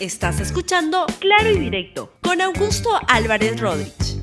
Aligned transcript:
Estás 0.00 0.38
escuchando 0.38 1.06
Claro 1.18 1.50
y 1.50 1.58
Directo 1.58 2.12
con 2.20 2.40
Augusto 2.40 2.88
Álvarez 3.08 3.58
Rodríguez. 3.58 4.22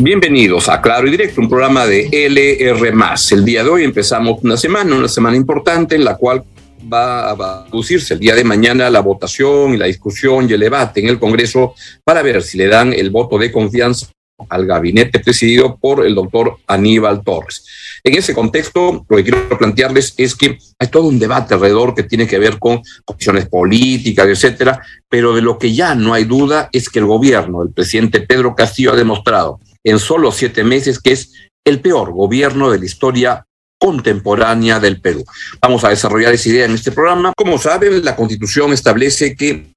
Bienvenidos 0.00 0.70
a 0.70 0.80
Claro 0.80 1.06
y 1.06 1.10
Directo, 1.10 1.42
un 1.42 1.50
programa 1.50 1.84
de 1.84 2.08
LR. 2.10 2.94
El 3.30 3.44
día 3.44 3.62
de 3.62 3.68
hoy 3.68 3.84
empezamos 3.84 4.42
una 4.42 4.56
semana, 4.56 4.96
una 4.96 5.08
semana 5.08 5.36
importante 5.36 5.96
en 5.96 6.04
la 6.04 6.16
cual 6.16 6.44
va 6.90 7.30
a 7.30 7.66
producirse 7.66 8.14
el 8.14 8.20
día 8.20 8.34
de 8.34 8.42
mañana 8.42 8.88
la 8.88 9.00
votación 9.00 9.74
y 9.74 9.76
la 9.76 9.84
discusión 9.84 10.48
y 10.48 10.54
el 10.54 10.60
debate 10.60 11.00
en 11.00 11.08
el 11.08 11.18
Congreso 11.18 11.74
para 12.02 12.22
ver 12.22 12.42
si 12.42 12.56
le 12.56 12.66
dan 12.66 12.94
el 12.94 13.10
voto 13.10 13.36
de 13.36 13.52
confianza 13.52 14.06
al 14.48 14.64
gabinete 14.64 15.20
presidido 15.20 15.76
por 15.76 16.06
el 16.06 16.14
doctor 16.14 16.56
Aníbal 16.66 17.22
Torres. 17.22 17.66
En 18.06 18.18
ese 18.18 18.34
contexto, 18.34 19.06
lo 19.08 19.16
que 19.16 19.22
quiero 19.24 19.48
plantearles 19.56 20.12
es 20.18 20.34
que 20.34 20.58
hay 20.78 20.88
todo 20.88 21.04
un 21.04 21.18
debate 21.18 21.54
alrededor 21.54 21.94
que 21.94 22.02
tiene 22.02 22.26
que 22.26 22.38
ver 22.38 22.58
con 22.58 22.82
cuestiones 23.06 23.46
políticas, 23.46 24.26
etcétera, 24.26 24.78
pero 25.08 25.34
de 25.34 25.40
lo 25.40 25.58
que 25.58 25.72
ya 25.72 25.94
no 25.94 26.12
hay 26.12 26.24
duda 26.24 26.68
es 26.70 26.90
que 26.90 26.98
el 26.98 27.06
gobierno 27.06 27.64
del 27.64 27.72
presidente 27.72 28.20
Pedro 28.20 28.54
Castillo 28.54 28.92
ha 28.92 28.96
demostrado 28.96 29.58
en 29.82 29.98
solo 29.98 30.32
siete 30.32 30.64
meses 30.64 31.00
que 31.00 31.12
es 31.12 31.32
el 31.64 31.80
peor 31.80 32.12
gobierno 32.12 32.70
de 32.70 32.78
la 32.78 32.84
historia 32.84 33.46
contemporánea 33.80 34.78
del 34.80 35.00
Perú. 35.00 35.24
Vamos 35.62 35.82
a 35.84 35.88
desarrollar 35.88 36.34
esa 36.34 36.50
idea 36.50 36.66
en 36.66 36.72
este 36.72 36.92
programa. 36.92 37.32
Como 37.34 37.56
saben, 37.56 38.04
la 38.04 38.16
Constitución 38.16 38.74
establece 38.74 39.34
que 39.34 39.72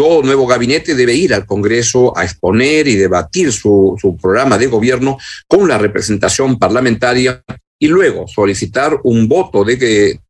todo 0.00 0.22
nuevo 0.22 0.46
gabinete 0.46 0.94
debe 0.94 1.12
ir 1.12 1.34
al 1.34 1.44
Congreso 1.44 2.16
a 2.16 2.24
exponer 2.24 2.88
y 2.88 2.96
debatir 2.96 3.52
su, 3.52 3.98
programa 4.18 4.56
de 4.56 4.66
gobierno 4.66 5.18
con 5.46 5.68
la 5.68 5.76
representación 5.76 6.58
parlamentaria 6.58 7.44
y 7.78 7.86
luego 7.86 8.26
solicitar 8.26 8.98
un 9.04 9.28
voto 9.28 9.62
de 9.62 9.78
que 9.78 10.20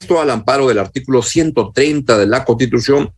esto 0.00 0.20
al 0.20 0.30
amparo 0.30 0.66
del 0.66 0.80
artículo 0.80 1.22
130 1.22 2.18
de 2.18 2.26
la 2.26 2.44
Constitución 2.44 3.14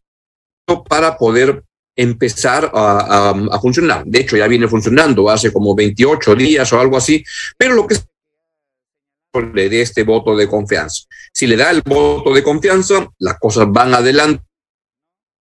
para 0.86 1.16
poder 1.16 1.64
empezar 1.96 2.70
a, 2.74 3.58
funcionar. 3.62 4.04
De 4.04 4.20
hecho, 4.20 4.36
ya 4.36 4.48
viene 4.48 4.68
funcionando 4.68 5.30
hace 5.30 5.50
como 5.50 5.74
28 5.74 6.34
días 6.34 6.70
o 6.74 6.78
algo 6.78 6.98
así, 6.98 7.24
pero 7.56 7.74
lo 7.74 7.86
que 7.86 7.96
le 9.54 9.70
dé 9.70 9.80
este 9.80 10.02
voto 10.02 10.36
de 10.36 10.46
confianza. 10.46 11.04
Si 11.32 11.46
le 11.46 11.56
da 11.56 11.70
el 11.70 11.80
voto 11.80 12.34
de 12.34 12.42
confianza, 12.42 13.08
las 13.18 13.38
cosas 13.38 13.66
van 13.70 13.94
adelante 13.94 14.42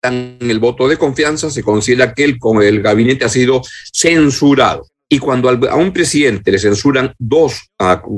el 0.02 0.60
voto 0.60 0.88
de 0.88 0.98
confianza, 0.98 1.50
se 1.50 1.64
considera 1.64 2.14
que 2.14 2.24
el, 2.24 2.38
el 2.62 2.82
gabinete 2.82 3.26
ha 3.26 3.30
sido 3.30 3.62
censurado. 3.94 4.88
Y 5.10 5.20
cuando 5.20 5.50
a 5.50 5.76
un 5.76 5.94
presidente 5.94 6.52
le 6.52 6.60
censuran 6.60 7.14
dos 7.18 7.70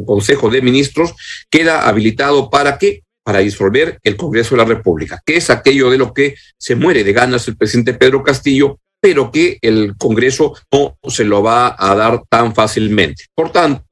consejos 0.05 0.51
de 0.51 0.61
ministros, 0.61 1.13
queda 1.49 1.87
habilitado 1.87 2.49
para 2.49 2.77
qué? 2.79 3.03
Para 3.23 3.39
disolver 3.39 3.99
el 4.03 4.15
Congreso 4.15 4.55
de 4.55 4.63
la 4.63 4.67
República, 4.67 5.21
que 5.23 5.37
es 5.37 5.51
aquello 5.51 5.91
de 5.91 5.99
lo 5.99 6.13
que 6.13 6.35
se 6.57 6.75
muere 6.75 7.03
de 7.03 7.13
ganas 7.13 7.47
el 7.47 7.57
presidente 7.57 7.93
Pedro 7.93 8.23
Castillo, 8.23 8.79
pero 8.99 9.31
que 9.31 9.59
el 9.61 9.95
Congreso 9.97 10.55
no 10.71 10.97
se 11.09 11.25
lo 11.25 11.43
va 11.43 11.75
a 11.77 11.95
dar 11.95 12.23
tan 12.27 12.55
fácilmente. 12.55 13.25
Por 13.35 13.51
tanto, 13.51 13.85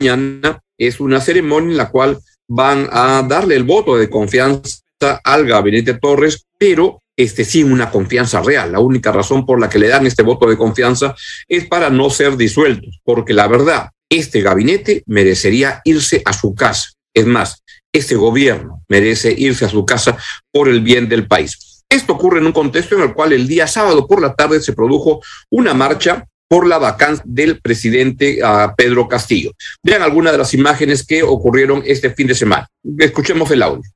mañana 0.00 0.60
es 0.78 1.00
una 1.00 1.20
ceremonia 1.20 1.72
en 1.72 1.76
la 1.76 1.90
cual 1.90 2.18
van 2.48 2.88
a 2.92 3.22
darle 3.28 3.56
el 3.56 3.64
voto 3.64 3.96
de 3.96 4.08
confianza 4.08 4.80
al 5.24 5.44
gabinete 5.44 5.94
Torres, 5.94 6.46
pero 6.56 7.02
este, 7.18 7.44
sin 7.44 7.72
una 7.72 7.90
confianza 7.90 8.40
real. 8.40 8.70
La 8.72 8.78
única 8.78 9.10
razón 9.10 9.44
por 9.44 9.60
la 9.60 9.68
que 9.68 9.80
le 9.80 9.88
dan 9.88 10.06
este 10.06 10.22
voto 10.22 10.48
de 10.48 10.56
confianza 10.56 11.16
es 11.48 11.66
para 11.66 11.90
no 11.90 12.08
ser 12.10 12.36
disueltos, 12.36 13.00
porque 13.02 13.34
la 13.34 13.48
verdad, 13.48 13.90
este 14.08 14.40
gabinete 14.40 15.02
merecería 15.06 15.80
irse 15.84 16.22
a 16.24 16.32
su 16.32 16.54
casa. 16.54 16.92
Es 17.12 17.26
más, 17.26 17.64
este 17.92 18.14
gobierno 18.14 18.84
merece 18.88 19.34
irse 19.36 19.64
a 19.64 19.68
su 19.68 19.84
casa 19.84 20.16
por 20.52 20.68
el 20.68 20.80
bien 20.80 21.08
del 21.08 21.26
país. 21.26 21.82
Esto 21.90 22.12
ocurre 22.12 22.38
en 22.38 22.46
un 22.46 22.52
contexto 22.52 22.94
en 22.94 23.02
el 23.02 23.14
cual 23.14 23.32
el 23.32 23.48
día 23.48 23.66
sábado 23.66 24.06
por 24.06 24.22
la 24.22 24.34
tarde 24.34 24.60
se 24.60 24.72
produjo 24.72 25.20
una 25.50 25.74
marcha 25.74 26.24
por 26.48 26.66
la 26.68 26.78
vacancia 26.78 27.24
del 27.26 27.60
presidente 27.60 28.38
uh, 28.42 28.74
Pedro 28.76 29.08
Castillo. 29.08 29.50
Vean 29.82 30.02
algunas 30.02 30.32
de 30.32 30.38
las 30.38 30.54
imágenes 30.54 31.04
que 31.04 31.24
ocurrieron 31.24 31.82
este 31.84 32.10
fin 32.10 32.28
de 32.28 32.34
semana. 32.36 32.68
Escuchemos 32.98 33.50
el 33.50 33.62
audio. 33.62 33.90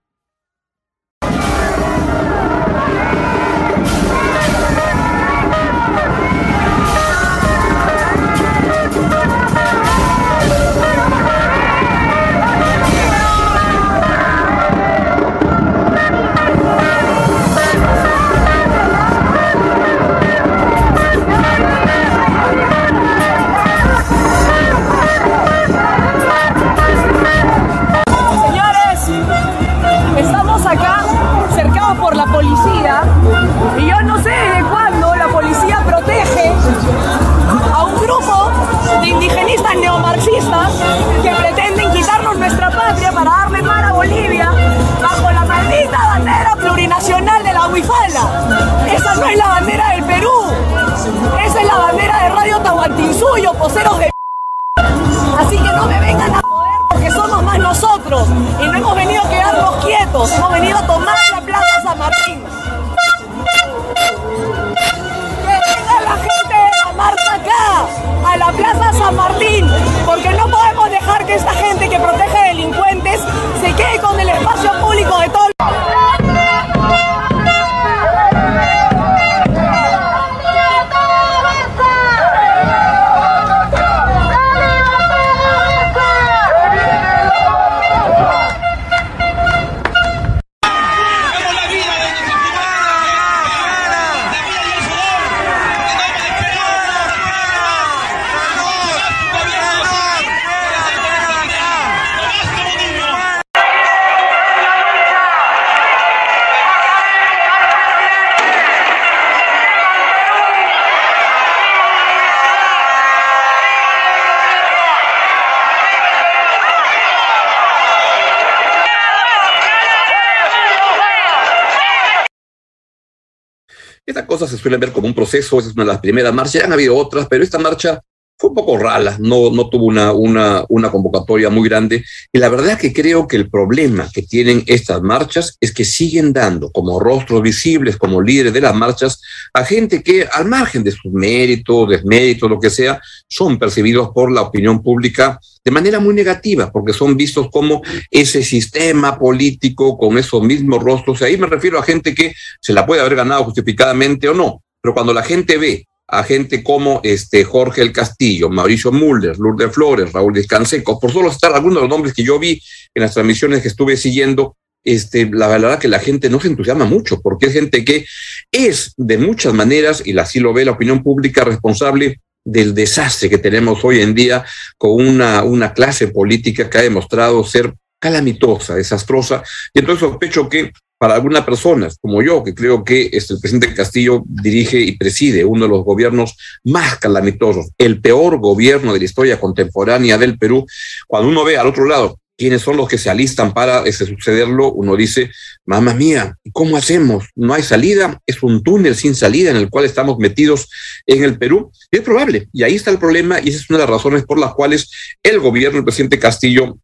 Estas 124.04 124.26
cosas 124.26 124.50
se 124.50 124.58
suelen 124.58 124.80
ver 124.80 124.92
como 124.92 125.06
un 125.06 125.14
proceso, 125.14 125.60
es 125.60 125.66
una 125.74 125.84
de 125.84 125.92
las 125.92 126.00
primeras 126.00 126.34
marchas, 126.34 126.54
ya 126.54 126.64
han 126.64 126.72
habido 126.72 126.96
otras, 126.96 127.28
pero 127.28 127.44
esta 127.44 127.58
marcha 127.58 128.00
fue 128.42 128.50
un 128.50 128.56
poco 128.56 128.76
rala, 128.76 129.18
no, 129.20 129.52
no 129.52 129.68
tuvo 129.68 129.84
una, 129.84 130.12
una, 130.12 130.64
una 130.68 130.90
convocatoria 130.90 131.48
muy 131.48 131.68
grande. 131.68 132.04
Y 132.32 132.38
la 132.40 132.48
verdad 132.48 132.76
que 132.76 132.92
creo 132.92 133.28
que 133.28 133.36
el 133.36 133.48
problema 133.48 134.08
que 134.12 134.22
tienen 134.22 134.64
estas 134.66 135.00
marchas 135.00 135.56
es 135.60 135.72
que 135.72 135.84
siguen 135.84 136.32
dando 136.32 136.72
como 136.72 136.98
rostros 136.98 137.40
visibles, 137.40 137.96
como 137.96 138.20
líderes 138.20 138.52
de 138.52 138.60
las 138.60 138.74
marchas, 138.74 139.22
a 139.54 139.64
gente 139.64 140.02
que 140.02 140.26
al 140.26 140.46
margen 140.46 140.82
de 140.82 140.90
sus 140.90 141.12
méritos, 141.12 141.88
desméritos, 141.88 142.50
lo 142.50 142.58
que 142.58 142.70
sea, 142.70 143.00
son 143.28 143.60
percibidos 143.60 144.08
por 144.12 144.32
la 144.32 144.42
opinión 144.42 144.82
pública 144.82 145.38
de 145.64 145.70
manera 145.70 146.00
muy 146.00 146.12
negativa, 146.12 146.72
porque 146.72 146.92
son 146.92 147.16
vistos 147.16 147.48
como 147.48 147.80
ese 148.10 148.42
sistema 148.42 149.20
político 149.20 149.96
con 149.96 150.18
esos 150.18 150.42
mismos 150.42 150.82
rostros. 150.82 151.20
Y 151.20 151.24
ahí 151.26 151.36
me 151.36 151.46
refiero 151.46 151.78
a 151.78 151.84
gente 151.84 152.12
que 152.12 152.34
se 152.60 152.72
la 152.72 152.84
puede 152.84 153.02
haber 153.02 153.14
ganado 153.14 153.44
justificadamente 153.44 154.28
o 154.28 154.34
no, 154.34 154.64
pero 154.80 154.94
cuando 154.94 155.14
la 155.14 155.22
gente 155.22 155.58
ve 155.58 155.86
a 156.12 156.24
gente 156.24 156.62
como 156.62 157.00
este 157.04 157.42
Jorge 157.42 157.80
El 157.80 157.90
Castillo, 157.90 158.50
Mauricio 158.50 158.92
Mulder, 158.92 159.38
Lourdes 159.38 159.72
Flores, 159.72 160.12
Raúl 160.12 160.34
Descanseco, 160.34 161.00
por 161.00 161.10
solo 161.10 161.30
estar 161.30 161.54
algunos 161.54 161.76
de 161.76 161.80
los 161.80 161.88
nombres 161.88 162.12
que 162.12 162.22
yo 162.22 162.38
vi 162.38 162.62
en 162.94 163.02
las 163.02 163.14
transmisiones 163.14 163.62
que 163.62 163.68
estuve 163.68 163.96
siguiendo, 163.96 164.54
este, 164.84 165.30
la 165.32 165.48
verdad 165.48 165.78
que 165.78 165.88
la 165.88 166.00
gente 166.00 166.28
no 166.28 166.38
se 166.38 166.48
entusiasma 166.48 166.84
mucho, 166.84 167.22
porque 167.22 167.46
es 167.46 167.54
gente 167.54 167.82
que 167.82 168.04
es 168.52 168.92
de 168.98 169.16
muchas 169.16 169.54
maneras, 169.54 170.02
y 170.04 170.16
así 170.18 170.38
lo 170.38 170.52
ve 170.52 170.66
la 170.66 170.72
opinión 170.72 171.02
pública, 171.02 171.44
responsable 171.44 172.20
del 172.44 172.74
desastre 172.74 173.30
que 173.30 173.38
tenemos 173.38 173.82
hoy 173.82 174.02
en 174.02 174.14
día 174.14 174.44
con 174.76 174.90
una, 174.92 175.42
una 175.44 175.72
clase 175.72 176.08
política 176.08 176.68
que 176.68 176.76
ha 176.76 176.82
demostrado 176.82 177.42
ser 177.42 177.72
calamitosa, 177.98 178.74
desastrosa, 178.74 179.42
y 179.72 179.78
entonces 179.78 180.00
sospecho 180.00 180.46
que 180.46 180.72
para 181.02 181.16
algunas 181.16 181.44
personas 181.44 181.98
como 182.00 182.22
yo, 182.22 182.44
que 182.44 182.54
creo 182.54 182.84
que 182.84 183.10
este, 183.12 183.34
el 183.34 183.40
presidente 183.40 183.74
Castillo 183.74 184.22
dirige 184.24 184.78
y 184.78 184.96
preside 184.96 185.44
uno 185.44 185.64
de 185.64 185.68
los 185.68 185.82
gobiernos 185.84 186.36
más 186.62 186.96
calamitosos, 187.00 187.70
el 187.76 188.00
peor 188.00 188.38
gobierno 188.38 188.92
de 188.92 189.00
la 189.00 189.04
historia 189.04 189.40
contemporánea 189.40 190.16
del 190.16 190.38
Perú, 190.38 190.64
cuando 191.08 191.28
uno 191.28 191.42
ve 191.42 191.58
al 191.58 191.66
otro 191.66 191.86
lado 191.86 192.20
quiénes 192.38 192.62
son 192.62 192.76
los 192.76 192.88
que 192.88 192.98
se 192.98 193.10
alistan 193.10 193.52
para 193.52 193.82
ese 193.82 194.06
sucederlo, 194.06 194.70
uno 194.70 194.94
dice, 194.94 195.32
mamá 195.66 195.92
mía, 195.92 196.36
¿cómo 196.52 196.76
hacemos? 196.76 197.24
No 197.34 197.52
hay 197.52 197.64
salida, 197.64 198.20
es 198.24 198.40
un 198.44 198.62
túnel 198.62 198.94
sin 198.94 199.16
salida 199.16 199.50
en 199.50 199.56
el 199.56 199.70
cual 199.70 199.86
estamos 199.86 200.18
metidos 200.18 200.68
en 201.06 201.24
el 201.24 201.36
Perú. 201.36 201.72
Y 201.90 201.96
es 201.96 202.02
probable, 202.04 202.48
y 202.52 202.62
ahí 202.62 202.76
está 202.76 202.92
el 202.92 202.98
problema, 202.98 203.40
y 203.40 203.48
esa 203.48 203.58
es 203.58 203.70
una 203.70 203.80
de 203.80 203.86
las 203.86 203.90
razones 203.90 204.24
por 204.24 204.38
las 204.38 204.54
cuales 204.54 204.88
el 205.24 205.40
gobierno 205.40 205.78
del 205.78 205.84
presidente 205.84 206.20
Castillo 206.20 206.78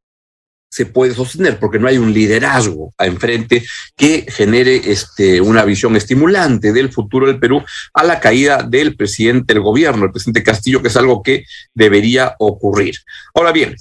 se 0.71 0.87
puede 0.87 1.15
sostener, 1.15 1.59
porque 1.59 1.79
no 1.79 1.89
hay 1.89 1.99
un 1.99 2.13
liderazgo 2.13 2.93
enfrente 2.99 3.65
que 3.97 4.27
genere 4.29 4.93
este, 4.93 5.41
una 5.41 5.65
visión 5.65 5.97
estimulante 5.97 6.73
del 6.73 6.93
futuro 6.93 7.27
del 7.27 7.39
Perú 7.39 7.63
a 7.95 8.05
la 8.05 8.21
caída 8.21 8.63
del 8.63 8.97
presidente 8.97 9.55
del 9.55 9.63
gobierno, 9.63 10.05
el 10.05 10.13
presidente 10.13 10.43
Castillo, 10.43 10.83
que 10.83 10.89
es 10.89 10.97
algo 10.97 11.23
que 11.23 11.45
debería 11.75 12.35
ocurrir. 12.39 12.97
Ahora 13.35 13.53
bien, 13.53 13.75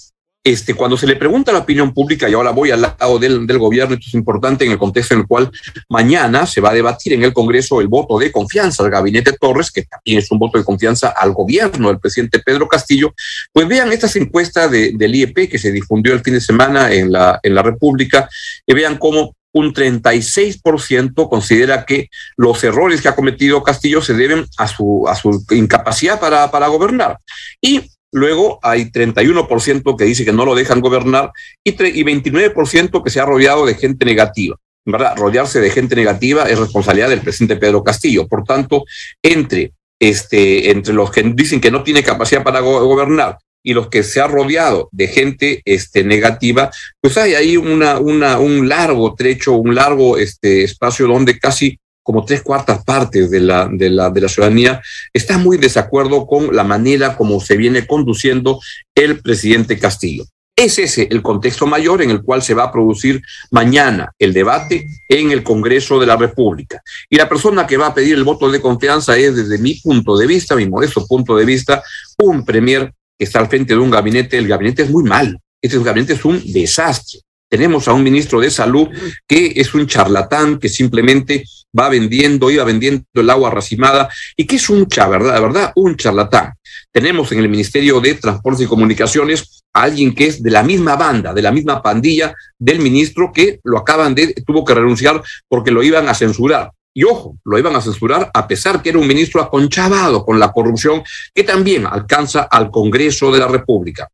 este, 0.49 0.75
cuando 0.75 0.97
se 0.97 1.07
le 1.07 1.17
pregunta 1.17 1.51
a 1.51 1.53
la 1.53 1.59
opinión 1.59 1.93
pública, 1.93 2.29
y 2.29 2.33
ahora 2.33 2.51
voy 2.51 2.71
al 2.71 2.81
lado 2.81 3.19
del, 3.19 3.45
gobierno, 3.57 3.95
esto 3.95 4.05
es 4.07 4.13
importante 4.13 4.63
en 4.63 4.71
el 4.71 4.77
contexto 4.77 5.13
en 5.13 5.21
el 5.21 5.27
cual 5.27 5.51
mañana 5.89 6.45
se 6.45 6.61
va 6.61 6.69
a 6.69 6.73
debatir 6.73 7.11
en 7.11 7.23
el 7.23 7.33
Congreso 7.33 7.81
el 7.81 7.89
voto 7.89 8.17
de 8.17 8.31
confianza 8.31 8.83
al 8.83 8.89
gabinete 8.89 9.33
Torres, 9.33 9.71
que 9.71 9.83
también 9.83 10.19
es 10.19 10.31
un 10.31 10.39
voto 10.39 10.57
de 10.57 10.63
confianza 10.63 11.09
al 11.09 11.33
gobierno 11.33 11.89
del 11.89 11.99
presidente 11.99 12.39
Pedro 12.39 12.67
Castillo, 12.67 13.13
pues 13.51 13.67
vean 13.67 13.91
estas 13.91 14.15
encuestas 14.15 14.71
de, 14.71 14.93
del 14.93 15.15
IEP 15.15 15.49
que 15.49 15.59
se 15.59 15.71
difundió 15.71 16.13
el 16.13 16.21
fin 16.21 16.35
de 16.35 16.41
semana 16.41 16.93
en 16.93 17.11
la, 17.11 17.39
en 17.43 17.53
la 17.53 17.61
República, 17.61 18.29
y 18.65 18.73
vean 18.73 18.97
cómo 18.97 19.35
un 19.51 19.73
36% 19.73 21.29
considera 21.29 21.83
que 21.83 22.09
los 22.37 22.63
errores 22.63 23.01
que 23.01 23.09
ha 23.09 23.15
cometido 23.15 23.63
Castillo 23.63 24.01
se 24.01 24.13
deben 24.13 24.45
a 24.57 24.67
su, 24.67 25.05
a 25.07 25.15
su 25.15 25.43
incapacidad 25.51 26.19
para, 26.19 26.49
para 26.51 26.67
gobernar. 26.67 27.17
Y 27.59 27.81
Luego 28.11 28.59
hay 28.63 28.85
31% 28.85 29.97
que 29.97 30.05
dice 30.05 30.25
que 30.25 30.33
no 30.33 30.45
lo 30.45 30.55
dejan 30.55 30.81
gobernar 30.81 31.31
y, 31.63 31.71
y 31.71 32.03
29% 32.03 33.03
que 33.03 33.09
se 33.09 33.19
ha 33.19 33.25
rodeado 33.25 33.65
de 33.65 33.75
gente 33.75 34.05
negativa. 34.05 34.55
¿verdad? 34.87 35.17
Rodearse 35.17 35.59
de 35.59 35.69
gente 35.69 35.95
negativa 35.95 36.43
es 36.49 36.57
responsabilidad 36.57 37.09
del 37.09 37.19
presidente 37.19 37.57
Pedro 37.57 37.83
Castillo. 37.83 38.25
Por 38.27 38.45
tanto, 38.45 38.85
entre, 39.21 39.73
este, 39.99 40.71
entre 40.71 40.93
los 40.93 41.11
que 41.11 41.23
dicen 41.23 41.59
que 41.59 41.71
no 41.71 41.83
tiene 41.83 42.03
capacidad 42.03 42.43
para 42.43 42.61
go 42.61 42.85
gobernar 42.85 43.37
y 43.63 43.73
los 43.73 43.89
que 43.89 44.01
se 44.01 44.21
ha 44.21 44.27
rodeado 44.27 44.87
de 44.93 45.09
gente 45.09 45.61
este, 45.65 46.05
negativa, 46.05 46.71
pues 47.01 47.17
hay 47.17 47.33
ahí 47.33 47.57
una, 47.57 47.99
una, 47.99 48.39
un 48.39 48.69
largo 48.69 49.13
trecho, 49.13 49.55
un 49.55 49.75
largo 49.75 50.17
este, 50.17 50.63
espacio 50.63 51.05
donde 51.05 51.37
casi 51.37 51.77
como 52.07 52.23
tres 52.23 52.41
cuartas 52.41 52.85
partes 52.85 53.29
de 53.29 53.41
la, 53.41 53.67
de 53.69 53.89
la, 53.89 54.09
de 54.09 54.21
la 54.21 54.29
ciudadanía, 54.29 54.81
está 55.11 55.37
muy 55.37 55.57
desacuerdo 55.57 56.25
con 56.25 56.55
la 56.55 56.63
manera 56.63 57.17
como 57.17 57.41
se 57.41 57.57
viene 57.57 57.85
conduciendo 57.85 58.61
el 58.95 59.19
presidente 59.19 59.77
Castillo. 59.77 60.23
Es 60.55 60.79
ese 60.79 61.09
el 61.11 61.21
contexto 61.21 61.67
mayor 61.67 62.01
en 62.01 62.11
el 62.11 62.21
cual 62.21 62.41
se 62.41 62.53
va 62.53 62.63
a 62.63 62.71
producir 62.71 63.21
mañana 63.51 64.09
el 64.17 64.31
debate 64.31 64.87
en 65.09 65.31
el 65.31 65.43
Congreso 65.43 65.99
de 65.99 66.05
la 66.05 66.15
República. 66.15 66.81
Y 67.09 67.17
la 67.17 67.27
persona 67.27 67.67
que 67.67 67.75
va 67.75 67.87
a 67.87 67.93
pedir 67.93 68.15
el 68.15 68.23
voto 68.23 68.49
de 68.49 68.61
confianza 68.61 69.17
es, 69.17 69.35
desde 69.35 69.57
mi 69.57 69.73
punto 69.73 70.15
de 70.17 70.27
vista, 70.27 70.55
mi 70.55 70.69
modesto 70.69 71.05
punto 71.05 71.35
de 71.35 71.43
vista, 71.43 71.83
un 72.19 72.45
premier 72.45 72.89
que 73.19 73.25
está 73.25 73.39
al 73.39 73.49
frente 73.49 73.73
de 73.73 73.79
un 73.81 73.91
gabinete. 73.91 74.37
El 74.37 74.47
gabinete 74.47 74.83
es 74.83 74.89
muy 74.89 75.03
mal. 75.03 75.37
Este 75.61 75.77
gabinete 75.77 76.13
es 76.13 76.23
un 76.23 76.41
desastre. 76.53 77.19
Tenemos 77.49 77.87
a 77.87 77.93
un 77.93 78.03
ministro 78.03 78.39
de 78.39 78.51
salud 78.51 78.89
que 79.27 79.53
es 79.55 79.73
un 79.73 79.87
charlatán 79.87 80.59
que 80.59 80.69
simplemente 80.69 81.45
va 81.77 81.89
vendiendo, 81.89 82.51
iba 82.51 82.63
vendiendo 82.63 83.05
el 83.13 83.29
agua 83.29 83.49
racimada 83.49 84.09
y 84.35 84.45
que 84.45 84.57
es 84.57 84.69
un 84.69 84.87
cha, 84.87 85.07
¿verdad? 85.07 85.41
¿verdad? 85.41 85.71
Un 85.75 85.95
charlatán. 85.95 86.53
Tenemos 86.91 87.31
en 87.31 87.39
el 87.39 87.49
Ministerio 87.49 87.99
de 87.99 88.15
Transportes 88.15 88.65
y 88.65 88.67
Comunicaciones 88.67 89.63
a 89.73 89.83
alguien 89.83 90.13
que 90.13 90.27
es 90.27 90.41
de 90.41 90.51
la 90.51 90.63
misma 90.63 90.95
banda, 90.95 91.33
de 91.33 91.41
la 91.41 91.51
misma 91.51 91.81
pandilla 91.81 92.33
del 92.57 92.79
ministro 92.79 93.31
que 93.33 93.59
lo 93.63 93.77
acaban 93.77 94.15
de, 94.15 94.33
tuvo 94.45 94.65
que 94.65 94.73
renunciar 94.73 95.21
porque 95.47 95.71
lo 95.71 95.83
iban 95.83 96.09
a 96.09 96.13
censurar. 96.13 96.71
Y 96.93 97.03
ojo, 97.03 97.37
lo 97.45 97.59
iban 97.59 97.75
a 97.75 97.81
censurar 97.81 98.31
a 98.33 98.47
pesar 98.47 98.81
que 98.81 98.89
era 98.89 98.97
un 98.97 99.07
ministro 99.07 99.39
aconchavado 99.41 100.25
con 100.25 100.39
la 100.39 100.51
corrupción 100.51 101.03
que 101.33 101.43
también 101.43 101.85
alcanza 101.85 102.47
al 102.49 102.71
Congreso 102.71 103.31
de 103.31 103.39
la 103.39 103.47
República. 103.47 104.09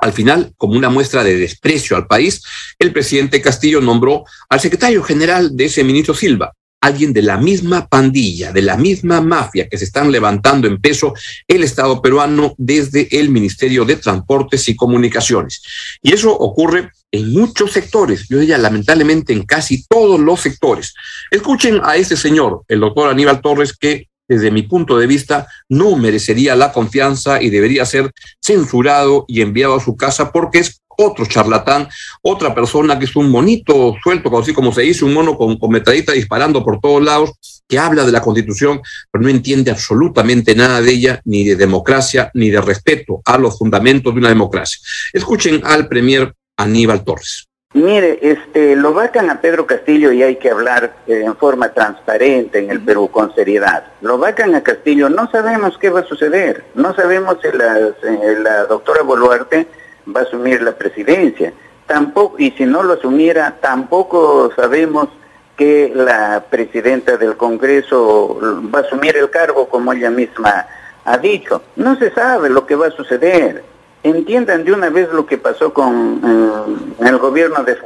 Al 0.00 0.12
final, 0.12 0.52
como 0.56 0.74
una 0.74 0.88
muestra 0.88 1.22
de 1.22 1.36
desprecio 1.36 1.96
al 1.96 2.06
país, 2.06 2.42
el 2.78 2.92
presidente 2.92 3.42
Castillo 3.42 3.80
nombró 3.80 4.24
al 4.48 4.60
secretario 4.60 5.02
general 5.02 5.56
de 5.56 5.66
ese 5.66 5.84
ministro 5.84 6.14
Silva, 6.14 6.52
alguien 6.80 7.12
de 7.12 7.22
la 7.22 7.36
misma 7.36 7.86
pandilla, 7.86 8.52
de 8.52 8.62
la 8.62 8.76
misma 8.76 9.20
mafia 9.20 9.68
que 9.68 9.76
se 9.76 9.84
están 9.84 10.10
levantando 10.10 10.66
en 10.66 10.80
peso 10.80 11.12
el 11.46 11.62
Estado 11.62 12.00
peruano 12.00 12.54
desde 12.56 13.08
el 13.20 13.28
Ministerio 13.28 13.84
de 13.84 13.96
Transportes 13.96 14.68
y 14.68 14.76
Comunicaciones. 14.76 15.62
Y 16.02 16.14
eso 16.14 16.32
ocurre 16.32 16.90
en 17.12 17.32
muchos 17.32 17.72
sectores, 17.72 18.26
yo 18.28 18.38
diría 18.38 18.56
lamentablemente 18.56 19.32
en 19.32 19.42
casi 19.42 19.84
todos 19.86 20.18
los 20.18 20.40
sectores. 20.40 20.94
Escuchen 21.30 21.80
a 21.82 21.96
ese 21.96 22.16
señor, 22.16 22.62
el 22.68 22.80
doctor 22.80 23.10
Aníbal 23.10 23.40
Torres, 23.40 23.76
que 23.76 24.09
desde 24.30 24.52
mi 24.52 24.62
punto 24.62 24.96
de 24.96 25.08
vista, 25.08 25.48
no 25.68 25.96
merecería 25.96 26.54
la 26.54 26.70
confianza 26.70 27.42
y 27.42 27.50
debería 27.50 27.84
ser 27.84 28.12
censurado 28.40 29.24
y 29.26 29.40
enviado 29.40 29.74
a 29.74 29.80
su 29.80 29.96
casa 29.96 30.30
porque 30.30 30.60
es 30.60 30.80
otro 30.96 31.26
charlatán, 31.26 31.88
otra 32.22 32.54
persona 32.54 32.96
que 32.96 33.06
es 33.06 33.16
un 33.16 33.28
monito 33.28 33.96
suelto, 34.00 34.38
así 34.38 34.52
como 34.52 34.72
se 34.72 34.82
dice, 34.82 35.04
un 35.04 35.14
mono 35.14 35.36
con, 35.36 35.58
con 35.58 35.72
metadita 35.72 36.12
disparando 36.12 36.64
por 36.64 36.78
todos 36.78 37.02
lados, 37.02 37.32
que 37.66 37.78
habla 37.78 38.04
de 38.04 38.12
la 38.12 38.22
constitución, 38.22 38.80
pero 39.10 39.24
no 39.24 39.30
entiende 39.30 39.72
absolutamente 39.72 40.54
nada 40.54 40.80
de 40.80 40.92
ella, 40.92 41.20
ni 41.24 41.42
de 41.42 41.56
democracia, 41.56 42.30
ni 42.34 42.50
de 42.50 42.60
respeto 42.60 43.20
a 43.24 43.36
los 43.36 43.58
fundamentos 43.58 44.14
de 44.14 44.20
una 44.20 44.28
democracia. 44.28 44.78
Escuchen 45.12 45.60
al 45.64 45.88
premier 45.88 46.32
Aníbal 46.56 47.02
Torres. 47.02 47.49
Mire, 47.72 48.18
este, 48.20 48.74
lo 48.74 48.92
vacan 48.92 49.30
a 49.30 49.40
Pedro 49.40 49.64
Castillo 49.64 50.10
y 50.10 50.24
hay 50.24 50.36
que 50.36 50.50
hablar 50.50 50.92
eh, 51.06 51.22
en 51.24 51.36
forma 51.36 51.68
transparente 51.68 52.58
en 52.58 52.68
el 52.68 52.80
Perú, 52.80 53.08
con 53.12 53.32
seriedad. 53.32 53.84
Lo 54.00 54.18
vacan 54.18 54.56
a 54.56 54.64
Castillo, 54.64 55.08
no 55.08 55.30
sabemos 55.30 55.78
qué 55.78 55.88
va 55.88 56.00
a 56.00 56.04
suceder, 56.04 56.64
no 56.74 56.92
sabemos 56.94 57.38
si 57.40 57.56
la, 57.56 57.76
si 58.02 58.42
la 58.42 58.64
doctora 58.64 59.02
Boluarte 59.02 59.68
va 60.14 60.22
a 60.22 60.24
asumir 60.24 60.62
la 60.62 60.72
presidencia. 60.72 61.52
Tampoco, 61.86 62.40
y 62.40 62.50
si 62.50 62.66
no 62.66 62.82
lo 62.82 62.94
asumiera, 62.94 63.58
tampoco 63.60 64.50
sabemos 64.56 65.08
que 65.56 65.92
la 65.94 66.46
presidenta 66.50 67.18
del 67.18 67.36
Congreso 67.36 68.36
va 68.74 68.80
a 68.80 68.82
asumir 68.82 69.16
el 69.16 69.30
cargo 69.30 69.68
como 69.68 69.92
ella 69.92 70.10
misma 70.10 70.66
ha 71.04 71.18
dicho. 71.18 71.62
No 71.76 71.96
se 71.96 72.10
sabe 72.10 72.50
lo 72.50 72.66
que 72.66 72.74
va 72.74 72.88
a 72.88 72.90
suceder. 72.90 73.69
Entiendan 74.02 74.64
de 74.64 74.72
una 74.72 74.88
vez 74.88 75.12
lo 75.12 75.26
que 75.26 75.36
pasó 75.36 75.74
con 75.74 76.20
eh, 76.24 77.06
el 77.06 77.18
gobierno 77.18 77.62
de 77.64 77.76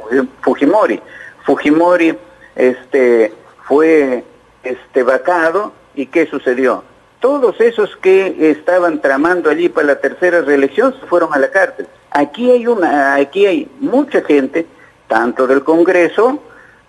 Fujimori. 0.41 1.01
Fujimori 1.43 2.17
este, 2.55 3.33
fue 3.67 4.23
este, 4.63 5.03
vacado 5.03 5.73
y 5.93 6.05
¿qué 6.05 6.25
sucedió? 6.25 6.83
Todos 7.19 7.59
esos 7.59 7.95
que 7.97 8.51
estaban 8.51 9.01
tramando 9.01 9.49
allí 9.49 9.67
para 9.67 9.87
la 9.87 9.99
tercera 9.99 10.41
reelección 10.41 10.93
se 10.99 11.05
fueron 11.07 11.33
a 11.33 11.39
la 11.39 11.49
cárcel. 11.49 11.87
Aquí 12.11 12.49
hay, 12.49 12.65
una, 12.67 13.15
aquí 13.15 13.45
hay 13.45 13.69
mucha 13.79 14.21
gente, 14.21 14.65
tanto 15.07 15.47
del 15.47 15.63
Congreso 15.63 16.39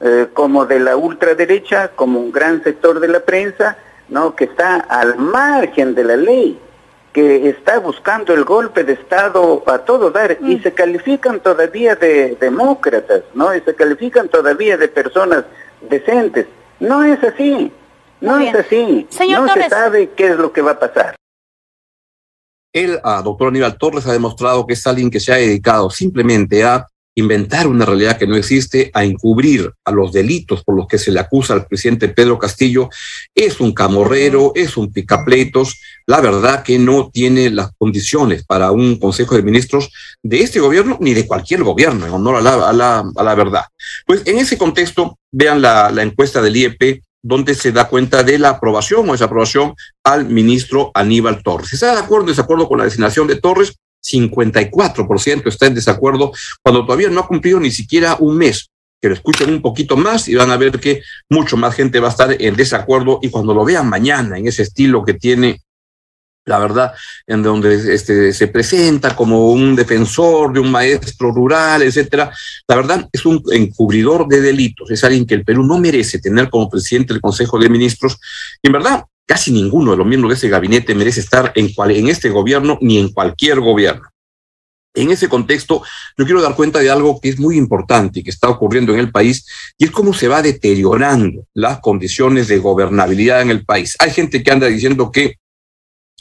eh, 0.01 0.29
como 0.35 0.67
de 0.67 0.79
la 0.79 0.97
ultraderecha, 0.97 1.89
como 1.89 2.21
un 2.21 2.31
gran 2.31 2.63
sector 2.63 3.01
de 3.01 3.09
la 3.09 3.21
prensa, 3.21 3.77
¿no? 4.09 4.37
que 4.37 4.45
está 4.45 4.77
al 4.77 5.17
margen 5.17 5.95
de 5.95 6.05
la 6.05 6.17
ley, 6.17 6.61
que 7.17 7.49
está 7.49 7.79
buscando 7.79 8.35
el 8.35 8.45
golpe 8.45 8.85
de 8.85 8.93
Estado 8.93 9.63
a 9.67 9.79
todo 9.79 10.11
dar 10.11 10.37
y 10.39 10.57
mm. 10.57 10.63
se 10.63 10.75
califican 10.75 11.41
todavía 11.41 11.95
de 11.95 12.37
demócratas, 12.39 13.23
¿no? 13.33 13.55
Y 13.57 13.63
se 13.63 13.75
califican 13.75 14.29
todavía 14.29 14.77
de 14.77 14.87
personas 14.89 15.47
decentes. 15.81 16.47
No 16.79 17.03
es 17.03 17.19
así, 17.25 17.73
no 18.21 18.39
es 18.39 18.55
así. 18.55 19.09
no 19.31 19.49
se 19.49 19.69
sabe 19.71 20.11
qué 20.15 20.27
es 20.27 20.37
lo 20.37 20.53
que 20.53 20.61
va 20.61 20.73
a 20.73 20.79
pasar. 20.79 21.17
El 22.71 23.01
doctor 23.25 23.49
Aníbal 23.49 23.79
Torres 23.79 24.07
ha 24.07 24.13
demostrado 24.13 24.67
que 24.67 24.75
es 24.75 24.87
alguien 24.87 25.09
que 25.11 25.19
se 25.19 25.33
ha 25.33 25.37
dedicado 25.37 25.89
simplemente 25.89 26.65
a 26.65 26.87
inventar 27.19 27.67
una 27.67 27.87
realidad 27.87 28.19
que 28.19 28.27
no 28.27 28.37
existe, 28.37 28.91
a 28.93 29.03
encubrir 29.03 29.73
a 29.87 29.91
los 29.91 30.13
delitos 30.13 30.63
por 30.63 30.77
los 30.77 30.87
que 30.87 30.99
se 30.99 31.11
le 31.11 31.19
acusa 31.19 31.55
al 31.55 31.67
presidente 31.67 32.09
Pedro 32.09 32.39
Castillo, 32.39 32.91
es 33.35 33.59
un 33.59 33.73
camorrero, 33.73 34.53
es 34.55 34.77
un 34.77 34.93
picapleitos, 34.93 35.81
la 36.07 36.21
verdad 36.21 36.63
que 36.63 36.79
no 36.79 37.11
tiene 37.13 37.51
las 37.51 37.71
condiciones 37.77 38.45
para 38.45 38.71
un 38.71 38.99
Consejo 38.99 39.35
de 39.35 39.43
Ministros 39.43 39.91
de 40.23 40.41
este 40.41 40.61
gobierno 40.61 40.97
ni 41.01 41.15
de 41.15 41.27
cualquier 41.27 41.65
gobierno, 41.65 42.07
en 42.07 42.13
honor 42.13 42.37
a 42.37 42.73
la, 42.73 43.35
verdad. 43.35 43.65
Pues 44.07 44.23
en 44.25 44.39
ese 44.39 44.57
contexto, 44.57 45.19
vean 45.33 45.61
la, 45.61 45.91
la 45.91 46.03
encuesta 46.03 46.41
del 46.41 46.57
IEP, 46.57 47.03
donde 47.23 47.55
se 47.55 47.73
da 47.73 47.89
cuenta 47.89 48.23
de 48.23 48.39
la 48.39 48.51
aprobación 48.51 49.09
o 49.09 49.13
desaprobación 49.13 49.75
al 50.05 50.27
ministro 50.27 50.93
Aníbal 50.95 51.43
Torres. 51.43 51.73
¿Está 51.73 51.93
de 51.93 52.01
acuerdo 52.01 52.27
o 52.27 52.29
desacuerdo 52.29 52.69
con 52.69 52.79
la 52.79 52.85
designación 52.85 53.27
de 53.27 53.41
Torres? 53.41 53.75
54% 54.07 55.47
está 55.47 55.67
en 55.67 55.75
desacuerdo 55.75 56.31
cuando 56.63 56.85
todavía 56.85 57.09
no 57.09 57.21
ha 57.21 57.27
cumplido 57.27 57.59
ni 57.59 57.73
siquiera 57.73 58.17
un 58.21 58.37
mes. 58.37 58.71
Que 59.01 59.09
lo 59.09 59.15
escuchen 59.15 59.51
un 59.51 59.61
poquito 59.61 59.97
más 59.97 60.29
y 60.29 60.35
van 60.37 60.51
a 60.51 60.57
ver 60.57 60.79
que 60.81 61.03
mucho 61.29 61.57
más 61.57 61.75
gente 61.75 62.01
va 62.01 62.09
a 62.09 62.11
estar 62.11 62.37
en 62.41 62.57
desacuerdo 62.57 63.19
y 63.21 63.29
cuando 63.29 63.53
lo 63.53 63.65
vean 63.65 63.89
mañana 63.89 64.39
en 64.39 64.47
ese 64.47 64.63
estilo 64.63 65.05
que 65.05 65.15
tiene 65.15 65.61
la 66.47 66.61
verdad, 66.61 66.95
en 67.27 67.43
donde 67.43 67.93
este, 67.93 68.33
se 68.33 68.47
presenta 68.47 69.17
como 69.17 69.51
un 69.51 69.75
defensor 69.75 70.53
de 70.53 70.61
un 70.61 70.71
maestro 70.71 71.33
rural, 71.33 71.83
etcétera. 71.83 72.31
La 72.69 72.77
verdad, 72.77 73.09
es 73.13 73.27
un 73.27 73.43
encubridor 73.51 74.29
de 74.29 74.41
delitos, 74.41 74.91
es 74.91 75.03
alguien 75.03 75.27
que 75.27 75.35
el 75.35 75.45
Perú 75.45 75.65
no 75.65 75.79
merece 75.79 76.21
tener 76.21 76.49
como 76.49 76.71
presidente 76.71 77.13
del 77.13 77.21
Consejo 77.21 77.59
de 77.59 77.69
Ministros. 77.69 78.19
Y 78.63 78.69
en 78.69 78.73
verdad, 78.73 79.05
casi 79.27 79.51
ninguno 79.51 79.91
de 79.91 79.97
los 79.97 80.07
miembros 80.07 80.31
de 80.31 80.37
ese 80.37 80.49
gabinete 80.49 80.95
merece 80.95 81.19
estar 81.19 81.53
en, 81.57 81.75
cual, 81.75 81.91
en 81.91 82.09
este 82.09 82.31
gobierno 82.31 82.79
ni 82.81 82.99
en 82.99 83.13
cualquier 83.13 83.59
gobierno. 83.59 84.09
En 84.95 85.11
ese 85.11 85.29
contexto, 85.29 85.83
yo 86.17 86.25
quiero 86.25 86.41
dar 86.41 86.55
cuenta 86.55 86.79
de 86.79 86.89
algo 86.89 87.21
que 87.21 87.29
es 87.29 87.39
muy 87.41 87.59
importante 87.59 88.21
y 88.21 88.23
que 88.23 88.31
está 88.31 88.49
ocurriendo 88.49 88.95
en 88.95 89.01
el 89.01 89.11
país, 89.11 89.45
y 89.77 89.85
es 89.85 89.91
cómo 89.91 90.15
se 90.15 90.29
va 90.29 90.41
deteriorando 90.41 91.45
las 91.53 91.81
condiciones 91.81 92.49
de 92.49 92.59
gobernabilidad 92.59 93.43
en 93.43 93.51
el 93.51 93.65
país. 93.65 93.95
Hay 93.99 94.13
gente 94.13 94.43
que 94.43 94.51
anda 94.51 94.69
diciendo 94.69 95.11
que 95.11 95.35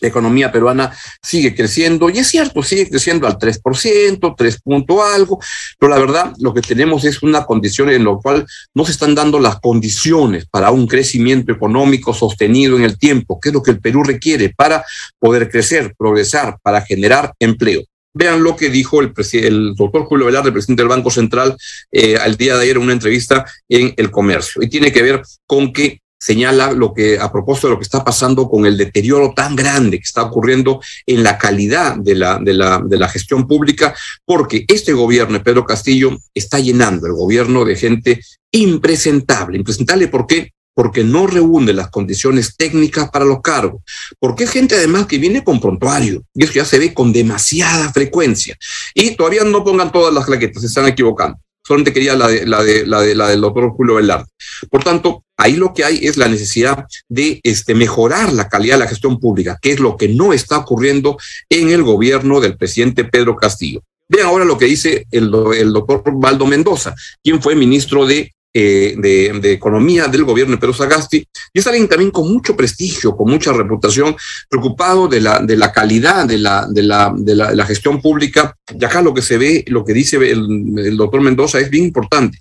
la 0.02 0.08
economía 0.10 0.52
peruana 0.52 0.96
sigue 1.22 1.56
creciendo, 1.56 2.10
y 2.10 2.20
es 2.20 2.28
cierto, 2.28 2.62
sigue 2.64 2.90
creciendo 2.90 3.28
al 3.28 3.38
3%, 3.38 4.36
3 4.38 4.62
punto 4.62 5.04
algo, 5.04 5.40
pero 5.80 5.90
la 5.90 6.00
verdad 6.00 6.34
lo 6.40 6.54
que 6.54 6.62
tenemos 6.62 7.06
es 7.06 7.24
una 7.24 7.46
condición 7.46 7.90
en 7.90 8.04
la 8.04 8.16
cual 8.22 8.46
no 8.74 8.86
se 8.86 8.92
están 8.92 9.16
dando 9.16 9.40
las 9.40 9.60
condiciones 9.60 10.46
para 10.46 10.72
un 10.72 10.88
crecimiento 10.88 11.52
económico 11.52 12.14
sostenido 12.14 12.76
en 12.76 12.84
el 12.84 12.98
tiempo, 12.98 13.40
que 13.40 13.50
es 13.50 13.54
lo 13.54 13.64
que 13.64 13.72
el 13.72 13.80
Perú 13.80 14.04
requiere 14.04 14.54
para 14.56 14.84
poder 15.20 15.50
crecer, 15.50 15.94
progresar, 15.98 16.58
para 16.62 16.82
generar 16.82 17.34
empleo. 17.40 17.84
Vean 18.14 18.44
lo 18.44 18.56
que 18.56 18.70
dijo 18.70 19.02
el, 19.02 19.14
el 19.34 19.76
doctor 19.76 20.06
Julio 20.06 20.28
Velarde, 20.28 20.52
presidente 20.52 20.84
del 20.84 20.90
Banco 20.90 21.12
Central, 21.12 21.58
eh, 21.92 22.16
al 22.16 22.38
día 22.38 22.56
de 22.56 22.64
ayer 22.64 22.78
en 22.78 22.84
una 22.84 22.94
entrevista 22.94 23.46
en 23.68 23.94
El 23.98 24.10
Comercio. 24.10 24.62
Y 24.64 24.70
tiene 24.70 24.94
que 24.94 25.02
ver 25.02 25.22
con 25.46 25.74
que 25.74 26.00
señala 26.26 26.72
lo 26.72 26.92
que, 26.92 27.20
a 27.20 27.32
propósito 27.32 27.68
de 27.68 27.74
lo 27.74 27.78
que 27.78 27.84
está 27.84 28.04
pasando 28.04 28.50
con 28.50 28.66
el 28.66 28.78
deterioro 28.78 29.34
tan 29.36 29.56
grande 29.56 30.00
que 30.00 30.06
está 30.06 30.24
ocurriendo 30.24 30.82
en 31.06 31.22
la 31.22 31.38
calidad 31.38 31.98
de 31.98 32.16
la, 32.16 32.40
de 32.40 32.54
la, 32.56 32.82
de 32.84 32.98
la 32.98 33.08
gestión 33.08 33.46
pública, 33.46 33.94
porque 34.26 34.66
este 34.68 34.94
gobierno 34.94 35.38
de 35.38 35.44
Pedro 35.44 35.66
Castillo 35.66 36.18
está 36.34 36.60
llenando 36.60 37.06
el 37.06 37.14
gobierno 37.14 37.64
de 37.64 37.76
gente 37.76 38.22
impresentable. 38.52 39.60
Impresentable, 39.60 40.08
¿por 40.08 40.26
qué? 40.26 40.52
Porque 40.74 41.04
no 41.04 41.28
reúne 41.28 41.74
las 41.74 41.92
condiciones 41.92 42.56
técnicas 42.58 43.12
para 43.12 43.24
los 43.24 43.42
cargos. 43.42 43.84
Porque 44.20 44.46
es 44.46 44.50
gente 44.50 44.74
además 44.74 45.06
que 45.06 45.20
viene 45.20 45.44
con 45.44 45.60
prontuario. 45.60 46.24
Y 46.34 46.44
eso 46.44 46.54
ya 46.54 46.66
se 46.66 46.80
ve 46.80 46.92
con 46.92 47.14
demasiada 47.14 47.94
frecuencia. 47.94 48.58
Y 48.96 49.16
todavía 49.16 49.44
no 49.44 49.64
pongan 49.64 49.92
todas 49.92 50.12
las 50.12 50.26
claquetas, 50.26 50.62
se 50.62 50.68
están 50.68 50.88
equivocando 50.88 51.38
solamente 51.66 51.94
quería 51.94 52.16
la, 52.16 52.28
de, 52.28 52.46
la, 52.46 52.64
de, 52.64 52.86
la, 52.86 53.02
de, 53.02 53.16
la 53.16 53.28
del 53.30 53.42
doctor 53.42 53.72
Julio 53.72 53.96
Velarde. 53.96 54.26
Por 54.70 54.84
tanto, 54.84 55.24
ahí 55.38 55.56
lo 55.56 55.74
que 55.74 55.84
hay 55.84 56.06
es 56.06 56.18
la 56.18 56.28
necesidad 56.28 56.86
de 57.10 57.40
este, 57.44 57.74
mejorar 57.74 58.32
la 58.34 58.48
calidad 58.48 58.76
de 58.76 58.84
la 58.84 58.90
gestión 58.90 59.20
pública, 59.20 59.58
que 59.62 59.72
es 59.72 59.80
lo 59.80 59.98
que 59.98 60.08
no 60.08 60.34
está 60.34 60.60
ocurriendo 60.60 61.18
en 61.50 61.70
el 61.70 61.84
gobierno 61.84 62.40
del 62.40 62.58
presidente 62.58 63.06
Pedro 63.06 63.36
Castillo. 63.36 63.82
Vean 64.08 64.28
ahora 64.28 64.46
lo 64.46 64.58
que 64.58 64.66
dice 64.66 65.08
el, 65.12 65.34
el 65.58 65.74
doctor 65.74 66.04
Valdo 66.14 66.46
Mendoza, 66.46 66.94
quien 67.24 67.42
fue 67.42 67.56
ministro 67.56 68.06
de 68.06 68.32
eh, 68.58 68.96
de, 68.98 69.52
Economía 69.52 70.08
del 70.08 70.24
gobierno 70.24 70.54
de 70.54 70.60
Pedro 70.60 70.74
Sagasti, 70.74 71.28
y 71.52 71.60
es 71.60 71.68
alguien 71.68 71.90
también 71.90 72.10
con 72.10 72.32
mucho 72.32 72.56
prestigio, 72.56 73.14
con 73.14 73.30
mucha 73.30 73.52
reputación, 73.52 74.16
preocupado 74.50 75.10
de 75.10 75.20
la, 75.20 75.40
de 75.40 75.58
la 75.58 75.74
calidad 75.74 76.26
de 76.26 76.38
la, 76.38 76.66
de, 76.66 76.84
la, 76.84 77.14
de, 77.14 77.36
la, 77.36 77.50
de 77.50 77.56
la 77.58 77.66
gestión 77.66 78.02
pública. 78.02 78.56
Y 78.80 78.86
acá 78.86 79.02
lo 79.02 79.14
que 79.14 79.22
se 79.22 79.38
ve, 79.38 79.66
lo 79.68 79.84
que 79.84 79.94
dice 79.94 80.16
el, 80.16 80.74
el 80.78 80.96
doctor 80.96 81.20
Mendoza 81.20 81.60
es 81.60 81.70
bien 81.70 81.84
importante. 81.84 82.40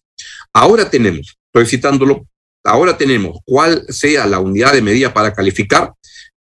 Ahora 0.53 0.89
tenemos, 0.89 1.37
estoy 1.53 1.67
citándolo, 1.67 2.29
ahora 2.63 2.97
tenemos 2.97 3.39
cuál 3.45 3.85
sea 3.89 4.25
la 4.27 4.39
unidad 4.39 4.73
de 4.73 4.83
medida 4.83 5.13
para 5.13 5.35
calificar 5.35 5.95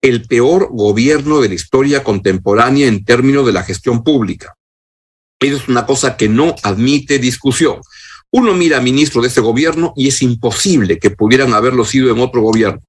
el 0.01 0.27
peor 0.27 0.71
gobierno 0.71 1.41
de 1.41 1.49
la 1.49 1.55
historia 1.55 2.03
contemporánea 2.03 2.87
en 2.87 3.05
términos 3.05 3.45
de 3.45 3.53
la 3.53 3.65
gestión 3.65 4.03
pública. 4.03 4.55
Eso 5.39 5.57
es 5.57 5.69
una 5.69 5.85
cosa 5.85 6.17
que 6.17 6.31
no 6.31 6.55
admite 6.63 7.19
discusión. 7.19 7.81
Uno 8.31 8.53
mira 8.53 8.77
a 8.77 8.83
ministros 8.83 9.23
de 9.23 9.29
ese 9.29 9.41
gobierno 9.41 9.95
y 9.97 10.09
es 10.09 10.21
imposible 10.21 10.99
que 10.99 11.11
pudieran 11.11 11.55
haberlo 11.55 11.85
sido 11.85 12.13
en 12.13 12.21
otro 12.21 12.43
gobierno. 12.43 12.83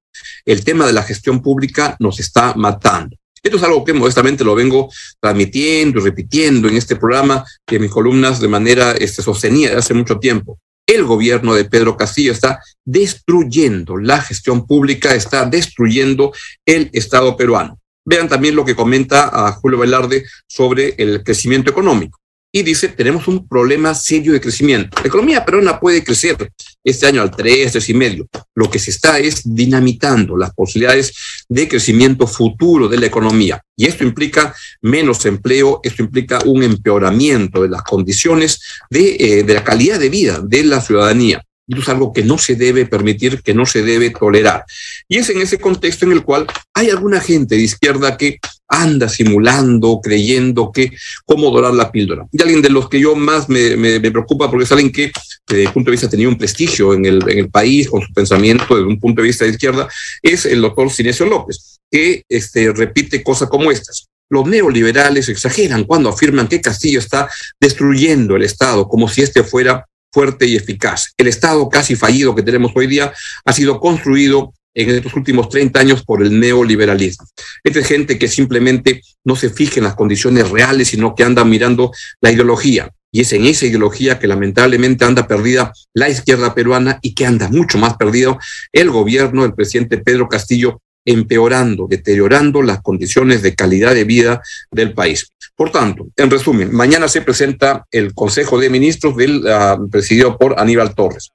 El 0.46 0.66
tema 0.66 0.86
de 0.86 0.92
la 0.92 1.04
gestión 1.04 1.42
pública 1.42 1.96
nos 2.00 2.20
está 2.20 2.54
matando. 2.56 3.16
Esto 3.42 3.56
es 3.56 3.64
algo 3.64 3.86
que 3.86 3.94
modestamente 3.94 4.44
lo 4.44 4.54
vengo 4.54 4.90
transmitiendo 5.22 6.00
y 6.00 6.04
repitiendo 6.04 6.68
en 6.68 6.76
este 6.76 6.98
programa 6.98 7.46
y 7.72 7.76
en 7.76 7.82
mis 7.84 7.92
columnas 7.92 8.42
de 8.42 8.50
manera 8.50 8.92
este, 8.92 9.22
sostenida 9.22 9.78
hace 9.78 9.94
mucho 9.94 10.20
tiempo. 10.20 10.60
El 10.86 11.06
gobierno 11.06 11.54
de 11.54 11.64
Pedro 11.64 11.96
Castillo 11.96 12.34
está 12.34 12.60
destruyendo 12.84 13.96
la 13.96 14.22
gestión 14.22 14.68
pública, 14.68 15.16
está 15.16 15.46
destruyendo 15.46 16.34
el 16.66 16.90
Estado 16.92 17.38
peruano. 17.38 17.80
Vean 18.06 18.28
también 18.28 18.56
lo 18.56 18.66
que 18.66 18.76
comenta 18.76 19.30
a 19.32 19.54
Julio 19.54 19.78
Velarde 19.78 20.26
sobre 20.48 20.96
el 20.98 21.24
crecimiento 21.24 21.72
económico 21.72 22.20
y 22.52 22.64
dice, 22.64 22.88
tenemos 22.90 23.28
un 23.28 23.48
problema 23.48 23.94
serio 23.94 24.34
de 24.34 24.42
crecimiento. 24.42 24.98
La 25.02 25.08
economía 25.08 25.46
peruana 25.46 25.80
puede 25.80 26.04
crecer 26.04 26.52
este 26.84 27.06
año 27.06 27.22
al 27.22 27.30
3, 27.30 27.72
3 27.72 27.90
y 27.90 27.94
medio. 27.94 28.28
Lo 28.56 28.70
que 28.70 28.80
se 28.80 28.90
está 28.90 29.20
es 29.20 29.42
dinamitando 29.44 30.36
las 30.36 30.54
posibilidades 30.54 31.14
de 31.48 31.68
crecimiento 31.68 32.26
futuro 32.26 32.88
de 32.88 32.98
la 32.98 33.06
economía. 33.06 33.62
Y 33.76 33.86
esto 33.86 34.04
implica 34.04 34.56
menos 34.82 35.26
empleo, 35.26 35.80
esto 35.84 36.02
implica 36.02 36.40
un 36.46 36.64
empeoramiento 36.64 37.62
de 37.62 37.70
las 37.70 37.84
condiciones 37.84 38.60
de, 38.90 39.16
eh, 39.20 39.44
de 39.44 39.54
la 39.54 39.64
calidad 39.64 40.00
de 40.00 40.10
vida 40.10 40.42
de 40.44 40.64
la 40.64 40.82
ciudadanía. 40.82 41.44
Es 41.70 41.90
algo 41.90 42.12
que 42.12 42.24
no 42.24 42.38
se 42.38 42.56
debe 42.56 42.86
permitir, 42.86 43.42
que 43.42 43.54
no 43.54 43.66
se 43.66 43.84
debe 43.84 44.10
tolerar. 44.10 44.66
Y 45.08 45.18
es 45.18 45.30
en 45.30 45.42
ese 45.42 45.60
contexto 45.60 46.06
en 46.06 46.14
el 46.14 46.24
cual 46.24 46.48
hay 46.74 46.90
alguna 46.90 47.22
gente 47.22 47.56
de 47.56 47.62
izquierda 47.62 48.18
que 48.18 48.40
anda 48.70 49.10
simulando, 49.10 50.00
creyendo 50.02 50.72
que 50.72 50.92
cómo 51.26 51.50
dorar 51.52 51.74
la 51.74 51.92
píldora. 51.92 52.26
Y 52.32 52.42
alguien 52.42 52.62
de 52.62 52.70
los 52.70 52.88
que 52.88 53.00
yo 53.00 53.16
más 53.16 53.50
me, 53.50 53.76
me, 53.76 54.00
preocupa, 54.12 54.50
porque 54.50 54.64
es 54.64 54.92
que 54.92 55.12
desde 55.48 55.64
el 55.64 55.74
punto 55.74 55.90
de 55.90 55.94
vista 55.94 56.10
tenía 56.10 56.30
un 56.30 56.38
prestigio 56.38 56.94
en 56.94 57.06
el, 57.06 57.28
en 57.28 57.40
el 57.40 57.50
país, 57.50 57.90
con 57.90 58.02
su 58.02 58.14
pensamiento 58.14 58.76
desde 58.76 58.88
un 58.88 59.00
punto 59.00 59.22
de 59.22 59.28
vista 59.28 59.46
de 59.46 59.52
izquierda, 59.52 59.88
es 60.22 60.46
el 60.46 60.62
doctor 60.62 60.92
Cinesio 60.92 61.26
López, 61.26 61.80
que 61.92 62.24
este, 62.30 62.72
repite 62.72 63.24
cosas 63.24 63.50
como 63.50 63.72
estas. 63.72 64.08
Los 64.30 64.48
neoliberales 64.48 65.28
exageran 65.28 65.86
cuando 65.86 66.10
afirman 66.10 66.48
que 66.48 66.62
Castillo 66.62 67.00
está 67.00 67.28
destruyendo 67.60 68.36
el 68.36 68.44
Estado 68.44 68.88
como 68.88 69.10
si 69.10 69.24
este 69.24 69.44
fuera 69.44 69.88
fuerte 70.12 70.46
y 70.46 70.56
eficaz. 70.56 71.14
El 71.18 71.28
Estado 71.28 71.68
casi 71.70 71.96
fallido 71.96 72.36
que 72.36 72.44
tenemos 72.44 72.72
hoy 72.76 72.88
día 72.88 73.14
ha 73.46 73.54
sido 73.54 73.80
construido 73.80 74.54
en 74.74 74.90
estos 74.90 75.14
últimos 75.16 75.50
30 75.50 75.80
años 75.80 76.04
por 76.04 76.24
el 76.24 76.40
neoliberalismo. 76.40 77.28
Esta 77.64 77.80
es 77.80 77.88
gente 77.88 78.18
que 78.18 78.28
simplemente 78.28 79.02
no 79.26 79.36
se 79.36 79.50
fija 79.50 79.80
en 79.80 79.86
las 79.86 79.96
condiciones 79.96 80.50
reales, 80.50 80.90
sino 80.90 81.16
que 81.16 81.24
anda 81.24 81.44
mirando 81.44 81.92
la 82.22 82.32
ideología. 82.32 82.90
Y 83.12 83.22
es 83.22 83.34
en 83.34 83.46
esa 83.48 83.66
ideología 83.66 84.20
que 84.20 84.28
lamentablemente 84.28 85.04
anda 85.04 85.28
perdida 85.28 85.74
la 85.94 86.10
izquierda 86.10 86.54
peruana 86.54 87.00
y 87.02 87.16
que 87.16 87.26
anda 87.26 87.50
mucho 87.50 87.80
más 87.80 87.98
perdido 87.98 88.38
el 88.72 88.92
gobierno 88.92 89.42
del 89.42 89.56
presidente 89.56 89.98
Pedro 89.98 90.30
Castillo, 90.30 90.82
empeorando, 91.10 91.88
deteriorando 91.90 92.62
las 92.62 92.84
condiciones 92.84 93.42
de 93.42 93.56
calidad 93.56 93.96
de 93.96 94.04
vida 94.04 94.44
del 94.70 94.94
país. 94.94 95.34
Por 95.56 95.72
tanto, 95.72 96.08
en 96.16 96.30
resumen, 96.30 96.72
mañana 96.72 97.08
se 97.08 97.24
presenta 97.24 97.84
el 97.90 98.14
Consejo 98.14 98.60
de 98.60 98.70
Ministros 98.70 99.18
del, 99.18 99.44
uh, 99.44 99.90
presidido 99.90 100.38
por 100.38 100.60
Aníbal 100.60 100.94
Torres. 100.94 101.30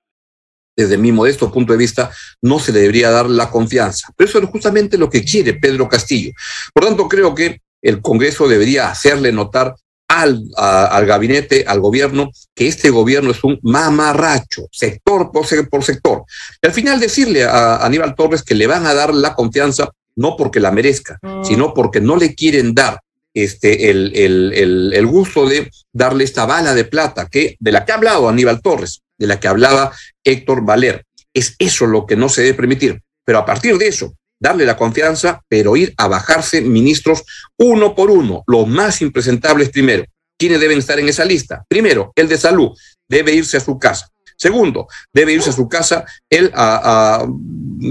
Desde 0.76 0.97
mi 0.97 1.11
modesto 1.11 1.50
punto 1.50 1.73
de 1.73 1.78
vista, 1.78 2.11
no 2.40 2.61
se 2.61 2.73
le 2.73 2.81
debería 2.81 3.11
dar 3.11 3.28
la 3.28 3.50
confianza. 3.50 4.12
Pero 4.16 4.31
eso 4.31 4.38
es 4.38 4.49
justamente 4.49 4.97
lo 4.97 5.11
que 5.11 5.25
quiere 5.25 5.54
Pedro 5.54 5.88
Castillo. 5.88 6.33
Por 6.73 6.85
tanto, 6.85 7.09
creo 7.09 7.35
que 7.35 7.61
el 7.83 8.00
Congreso 8.00 8.47
debería 8.47 8.90
hacerle 8.90 9.33
notar 9.33 9.75
al, 10.09 10.45
a, 10.57 10.87
al 10.87 11.07
gabinete, 11.07 11.65
al 11.67 11.81
gobierno, 11.81 12.31
que 12.55 12.69
este 12.69 12.91
gobierno 12.91 13.31
es 13.31 13.43
un 13.45 13.59
mamarracho, 13.63 14.69
sector 14.71 15.31
por, 15.33 15.47
por 15.69 15.85
sector. 15.85 16.25
Y 16.63 16.67
al 16.67 16.73
final 16.73 17.01
decirle 17.01 17.45
a, 17.45 17.77
a 17.77 17.87
Aníbal 17.87 18.15
Torres 18.15 18.43
que 18.43 18.55
le 18.55 18.67
van 18.67 18.87
a 18.87 18.95
dar 18.95 19.15
la 19.15 19.35
confianza, 19.35 19.91
no 20.17 20.37
porque 20.37 20.61
la 20.61 20.71
merezca, 20.71 21.19
mm. 21.23 21.45
sino 21.45 21.75
porque 21.75 22.01
no 22.01 22.17
le 22.17 22.35
quieren 22.35 22.75
dar 22.75 23.01
este, 23.35 23.91
el, 23.91 24.13
el, 24.15 24.53
el, 24.55 24.93
el, 24.95 25.07
gusto 25.07 25.47
de 25.47 25.69
darle 25.93 26.23
esta 26.23 26.47
bala 26.47 26.73
de 26.73 26.85
plata 26.85 27.27
que, 27.29 27.57
de 27.59 27.73
la 27.73 27.85
que 27.85 27.91
ha 27.91 27.97
hablado 27.97 28.29
Aníbal 28.29 28.63
Torres, 28.63 29.03
de 29.19 29.27
la 29.27 29.41
que 29.41 29.49
hablaba 29.49 29.93
Héctor 30.23 30.65
Valer. 30.65 31.05
Es 31.33 31.57
eso 31.59 31.87
lo 31.87 32.07
que 32.07 32.15
no 32.15 32.29
se 32.29 32.43
debe 32.43 32.55
permitir. 32.55 33.03
Pero 33.25 33.39
a 33.39 33.45
partir 33.45 33.77
de 33.77 33.89
eso, 33.89 34.15
darle 34.45 34.67
la 34.67 34.77
confianza, 34.77 35.41
pero 35.49 35.75
ir 35.75 35.95
a 35.97 36.07
bajarse 36.07 36.61
ministros 36.61 37.25
uno 37.57 37.95
por 37.95 38.11
uno, 38.11 38.45
los 38.47 38.69
más 38.69 39.01
impresentables 39.01 39.71
primero. 39.71 40.05
¿Quiénes 40.39 40.61
deben 40.61 40.79
estar 40.79 40.99
en 40.99 41.09
esa 41.09 41.25
lista? 41.25 41.65
Primero, 41.67 42.13
el 42.15 42.29
de 42.29 42.37
salud 42.37 42.69
debe 43.09 43.33
irse 43.33 43.57
a 43.57 43.61
su 43.61 43.79
casa. 43.79 44.11
Segundo, 44.37 44.87
debe 45.15 45.33
irse 45.33 45.49
a 45.49 45.55
su 45.55 45.67
casa 45.67 46.05
el, 46.29 46.53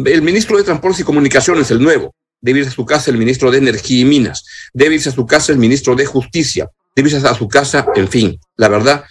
el 0.05 0.21
ministro 0.21 0.57
de 0.57 0.63
Transportes 0.63 0.99
y 0.99 1.03
Comunicaciones, 1.03 1.71
el 1.71 1.81
nuevo. 1.81 2.13
Debe 2.39 2.59
irse 2.59 2.69
a 2.69 2.75
su 2.75 2.85
casa 2.85 3.09
el 3.09 3.17
ministro 3.17 3.49
de 3.49 3.57
Energía 3.57 4.01
y 4.01 4.05
Minas. 4.05 4.45
Debe 4.73 4.93
irse 4.95 5.09
a 5.09 5.13
su 5.13 5.25
casa 5.25 5.51
el 5.51 5.57
ministro 5.57 5.95
de 5.95 6.05
Justicia. 6.05 6.69
Debe 6.95 7.09
irse 7.09 7.27
a 7.27 7.33
su 7.33 7.47
casa, 7.47 7.87
en 7.95 8.07
fin, 8.07 8.39
la 8.57 8.67
verdad, 8.67 9.03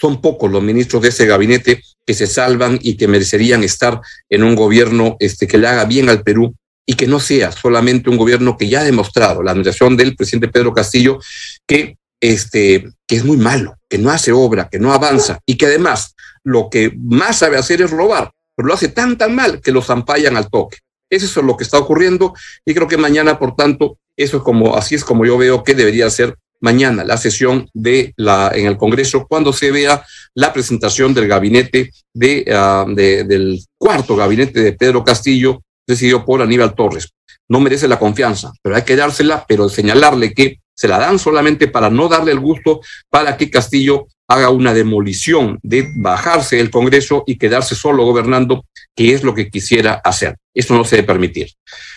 son 0.00 0.20
pocos 0.20 0.50
los 0.50 0.62
ministros 0.62 1.02
de 1.02 1.10
ese 1.10 1.26
gabinete 1.26 1.84
que 2.04 2.14
se 2.14 2.26
salvan 2.26 2.80
y 2.82 2.96
que 2.96 3.06
merecerían 3.06 3.62
estar 3.62 4.00
en 4.28 4.42
un 4.42 4.56
gobierno 4.56 5.16
este, 5.20 5.46
que 5.46 5.58
le 5.58 5.68
haga 5.68 5.84
bien 5.84 6.08
al 6.08 6.22
Perú 6.22 6.56
y 6.90 6.94
que 6.94 7.06
no 7.06 7.20
sea 7.20 7.52
solamente 7.52 8.10
un 8.10 8.16
gobierno 8.16 8.56
que 8.56 8.68
ya 8.68 8.80
ha 8.80 8.84
demostrado 8.84 9.44
la 9.44 9.52
administración 9.52 9.96
del 9.96 10.16
presidente 10.16 10.48
Pedro 10.48 10.74
Castillo 10.74 11.20
que, 11.64 11.98
este, 12.20 12.90
que 13.06 13.14
es 13.14 13.24
muy 13.24 13.36
malo, 13.36 13.76
que 13.88 13.96
no 13.96 14.10
hace 14.10 14.32
obra, 14.32 14.68
que 14.68 14.80
no 14.80 14.92
avanza 14.92 15.38
y 15.46 15.56
que 15.56 15.66
además 15.66 16.16
lo 16.42 16.68
que 16.68 16.92
más 16.98 17.38
sabe 17.38 17.58
hacer 17.58 17.80
es 17.80 17.92
robar, 17.92 18.32
pero 18.56 18.66
lo 18.66 18.74
hace 18.74 18.88
tan 18.88 19.16
tan 19.16 19.36
mal 19.36 19.60
que 19.60 19.70
lo 19.70 19.82
zampayan 19.82 20.36
al 20.36 20.50
toque. 20.50 20.78
Eso 21.08 21.26
es 21.38 21.46
lo 21.46 21.56
que 21.56 21.62
está 21.62 21.78
ocurriendo 21.78 22.34
y 22.64 22.74
creo 22.74 22.88
que 22.88 22.96
mañana, 22.96 23.38
por 23.38 23.54
tanto, 23.54 23.98
eso 24.16 24.38
es 24.38 24.42
como, 24.42 24.76
así 24.76 24.96
es 24.96 25.04
como 25.04 25.24
yo 25.24 25.38
veo 25.38 25.62
que 25.62 25.76
debería 25.76 26.10
ser 26.10 26.34
mañana 26.58 27.04
la 27.04 27.18
sesión 27.18 27.70
de 27.72 28.14
la, 28.16 28.50
en 28.52 28.66
el 28.66 28.76
Congreso 28.76 29.28
cuando 29.28 29.52
se 29.52 29.70
vea 29.70 30.04
la 30.34 30.52
presentación 30.52 31.14
del 31.14 31.28
gabinete 31.28 31.92
de, 32.12 32.46
ah, 32.52 32.84
de, 32.88 33.22
del 33.22 33.60
cuarto 33.78 34.16
gabinete 34.16 34.60
de 34.60 34.72
Pedro 34.72 35.04
Castillo, 35.04 35.62
decidido 35.90 36.24
por 36.24 36.42
Aníbal 36.42 36.74
Torres. 36.74 37.10
No 37.48 37.60
merece 37.60 37.88
la 37.88 37.98
confianza, 37.98 38.52
pero 38.62 38.76
hay 38.76 38.82
que 38.82 38.96
dársela, 38.96 39.44
pero 39.46 39.68
señalarle 39.68 40.32
que 40.32 40.60
se 40.74 40.88
la 40.88 40.98
dan 40.98 41.18
solamente 41.18 41.68
para 41.68 41.90
no 41.90 42.08
darle 42.08 42.32
el 42.32 42.40
gusto 42.40 42.80
para 43.10 43.36
que 43.36 43.50
Castillo 43.50 44.06
haga 44.28 44.50
una 44.50 44.72
demolición 44.72 45.58
de 45.62 45.92
bajarse 45.96 46.56
del 46.56 46.70
Congreso 46.70 47.24
y 47.26 47.36
quedarse 47.36 47.74
solo 47.74 48.04
gobernando, 48.04 48.64
que 48.96 49.12
es 49.12 49.24
lo 49.24 49.34
que 49.34 49.50
quisiera 49.50 50.00
hacer. 50.04 50.36
Esto 50.54 50.74
no 50.74 50.84
se 50.84 50.96
debe 50.96 51.08
permitir. 51.08 51.48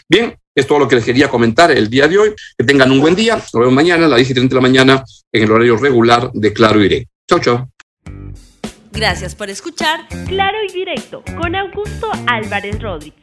Bien, 0.09 0.35
es 0.55 0.67
todo 0.67 0.79
lo 0.79 0.87
que 0.87 0.95
les 0.95 1.05
quería 1.05 1.29
comentar 1.29 1.71
el 1.71 1.89
día 1.89 2.07
de 2.07 2.17
hoy. 2.17 2.33
Que 2.57 2.65
tengan 2.65 2.91
un 2.91 3.01
buen 3.01 3.15
día. 3.15 3.35
Nos 3.35 3.53
vemos 3.53 3.73
mañana 3.73 4.05
a 4.05 4.09
las 4.09 4.17
10 4.17 4.31
y 4.31 4.33
30 4.33 4.49
de 4.49 4.55
la 4.55 4.61
mañana 4.61 5.03
en 5.31 5.43
el 5.43 5.51
horario 5.51 5.77
regular 5.77 6.31
de 6.33 6.51
Claro 6.51 6.79
y 6.79 6.83
Directo. 6.83 7.11
Chau, 7.29 7.39
chau. 7.39 7.69
Gracias 8.91 9.33
por 9.35 9.49
escuchar 9.49 10.07
Claro 10.27 10.57
y 10.67 10.73
Directo 10.73 11.23
con 11.39 11.55
Augusto 11.55 12.11
Álvarez 12.27 12.81
Rodríguez. 12.81 13.22